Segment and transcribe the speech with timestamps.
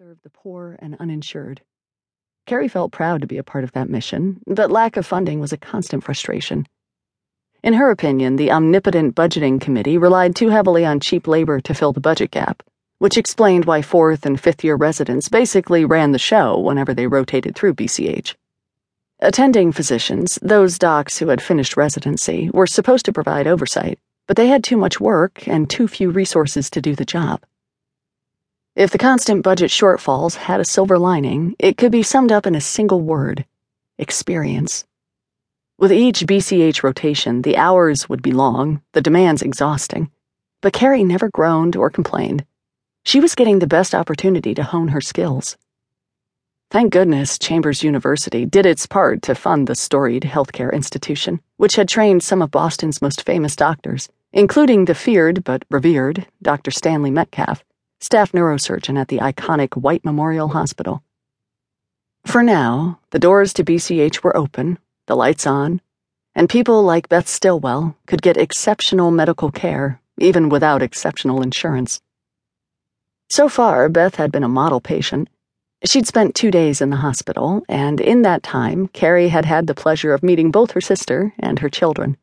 [0.00, 1.60] serve the poor and uninsured.
[2.46, 5.52] Carrie felt proud to be a part of that mission, but lack of funding was
[5.52, 6.66] a constant frustration.
[7.62, 11.92] In her opinion, the omnipotent budgeting committee relied too heavily on cheap labor to fill
[11.92, 12.60] the budget gap,
[12.98, 17.54] which explained why fourth and fifth year residents basically ran the show whenever they rotated
[17.54, 18.34] through BCH.
[19.20, 24.48] Attending physicians, those docs who had finished residency, were supposed to provide oversight, but they
[24.48, 27.44] had too much work and too few resources to do the job.
[28.76, 32.56] If the constant budget shortfalls had a silver lining, it could be summed up in
[32.56, 33.44] a single word
[33.98, 34.84] experience.
[35.78, 40.10] With each BCH rotation, the hours would be long, the demands exhausting,
[40.60, 42.44] but Carrie never groaned or complained.
[43.04, 45.56] She was getting the best opportunity to hone her skills.
[46.72, 51.88] Thank goodness Chambers University did its part to fund the storied healthcare institution, which had
[51.88, 56.72] trained some of Boston's most famous doctors, including the feared but revered Dr.
[56.72, 57.62] Stanley Metcalf
[58.00, 61.02] staff neurosurgeon at the iconic White Memorial Hospital.
[62.26, 65.80] For now, the doors to BCH were open, the lights on,
[66.34, 72.00] and people like Beth Stillwell could get exceptional medical care, even without exceptional insurance.
[73.28, 75.28] So far, Beth had been a model patient.
[75.84, 79.74] She'd spent two days in the hospital, and in that time, Carrie had had the
[79.74, 82.16] pleasure of meeting both her sister and her children.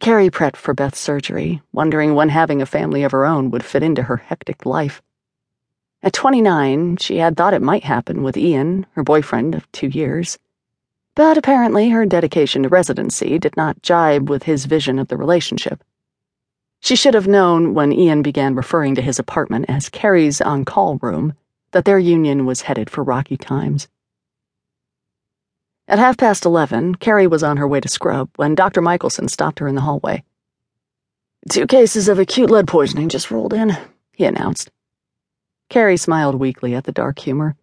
[0.00, 3.82] Carrie prepped for Beth's surgery, wondering when having a family of her own would fit
[3.82, 5.02] into her hectic life.
[6.02, 10.38] At 29, she had thought it might happen with Ian, her boyfriend of two years.
[11.16, 15.82] But apparently, her dedication to residency did not jibe with his vision of the relationship.
[16.80, 20.98] She should have known when Ian began referring to his apartment as Carrie's on call
[21.02, 21.34] room
[21.72, 23.88] that their union was headed for rocky times.
[25.90, 28.82] At half past eleven, Carrie was on her way to scrub when Dr.
[28.82, 30.22] Michelson stopped her in the hallway.
[31.48, 33.74] Two cases of acute lead poisoning just rolled in,
[34.12, 34.70] he announced.
[35.70, 37.56] Carrie smiled weakly at the dark humor.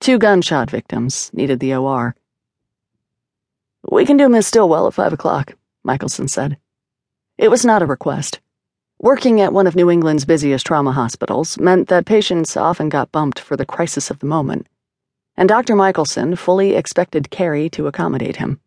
[0.00, 2.16] Two gunshot victims needed the OR.
[3.88, 5.54] We can do Miss Stillwell at five o'clock,
[5.84, 6.56] Michelson said.
[7.38, 8.40] It was not a request.
[8.98, 13.38] Working at one of New England's busiest trauma hospitals meant that patients often got bumped
[13.38, 14.66] for the crisis of the moment
[15.40, 15.74] and Dr.
[15.74, 18.60] Michelson fully expected Carrie to accommodate him.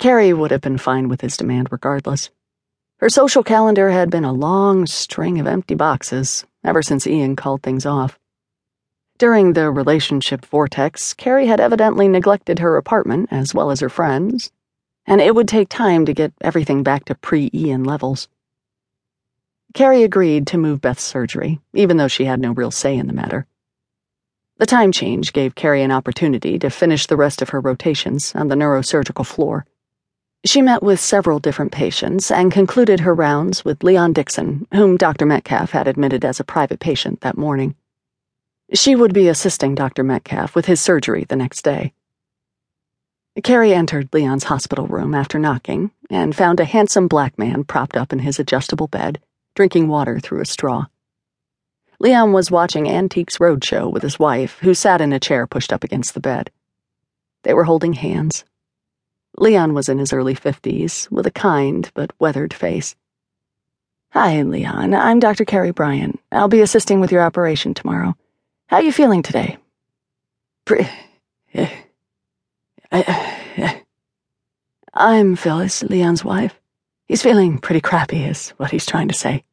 [0.00, 2.30] Carrie would have been fine with his demand regardless.
[2.96, 7.62] Her social calendar had been a long string of empty boxes ever since Ian called
[7.62, 8.18] things off.
[9.18, 14.50] During the relationship vortex, Carrie had evidently neglected her apartment as well as her friends,
[15.06, 18.26] and it would take time to get everything back to pre Ian levels.
[19.74, 23.12] Carrie agreed to move Beth's surgery, even though she had no real say in the
[23.12, 23.46] matter.
[24.60, 28.48] The time change gave Carrie an opportunity to finish the rest of her rotations on
[28.48, 29.64] the neurosurgical floor.
[30.44, 35.24] She met with several different patients and concluded her rounds with Leon Dixon, whom Dr.
[35.24, 37.74] Metcalf had admitted as a private patient that morning.
[38.74, 40.04] She would be assisting Dr.
[40.04, 41.94] Metcalf with his surgery the next day.
[43.42, 48.12] Carrie entered Leon's hospital room after knocking and found a handsome black man propped up
[48.12, 49.22] in his adjustable bed,
[49.54, 50.84] drinking water through a straw.
[52.02, 55.84] Leon was watching Antiques Roadshow with his wife, who sat in a chair pushed up
[55.84, 56.50] against the bed.
[57.42, 58.42] They were holding hands.
[59.36, 62.96] Leon was in his early fifties, with a kind but weathered face.
[64.12, 64.94] Hi, Leon.
[64.94, 65.44] I'm Dr.
[65.44, 66.18] Carrie Bryant.
[66.32, 68.16] I'll be assisting with your operation tomorrow.
[68.68, 69.58] How are you feeling today?
[70.64, 70.88] Pre-
[71.52, 71.68] eh,
[72.92, 73.80] eh, eh,
[74.94, 76.58] I'm Phyllis, Leon's wife.
[77.08, 79.44] He's feeling pretty crappy, is what he's trying to say.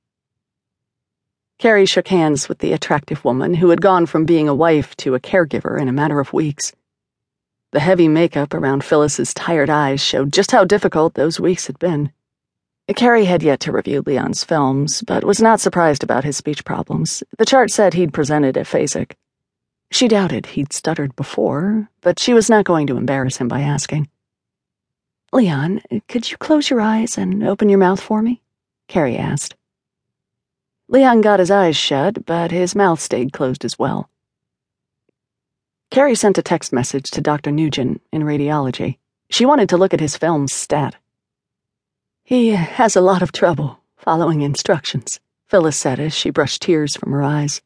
[1.59, 5.15] Carrie shook hands with the attractive woman who had gone from being a wife to
[5.15, 6.71] a caregiver in a matter of weeks.
[7.71, 12.11] The heavy makeup around Phyllis's tired eyes showed just how difficult those weeks had been.
[12.95, 17.23] Carrie had yet to review Leon's films, but was not surprised about his speech problems.
[17.37, 19.15] The chart said he'd presented aphasic.
[19.91, 24.09] She doubted he'd stuttered before, but she was not going to embarrass him by asking.
[25.33, 28.41] Leon, could you close your eyes and open your mouth for me?
[28.87, 29.55] Carrie asked.
[30.89, 34.09] Leon got his eyes shut, but his mouth stayed closed as well.
[35.91, 37.51] Carrie sent a text message to Dr.
[37.51, 38.97] Nugent in radiology.
[39.29, 40.95] She wanted to look at his film's stat.
[42.23, 47.11] He has a lot of trouble following instructions, Phyllis said as she brushed tears from
[47.11, 47.61] her eyes.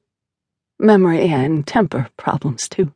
[0.80, 2.94] Memory and temper problems, too.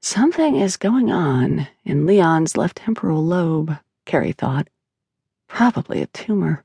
[0.00, 4.68] Something is going on in Leon's left temporal lobe, Carrie thought.
[5.48, 6.64] Probably a tumor.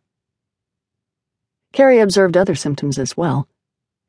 [1.72, 3.48] Carrie observed other symptoms as well.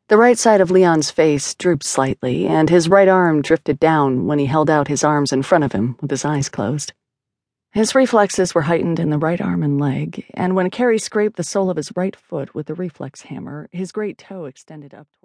[0.08, 4.38] The right side of Leon's face drooped slightly, and his right arm drifted down when
[4.38, 6.92] he held out his arms in front of him with his eyes closed.
[7.72, 11.44] His reflexes were heightened in the right arm and leg, and when Carrie scraped the
[11.44, 15.06] sole of his right foot with the reflex hammer, his great toe extended up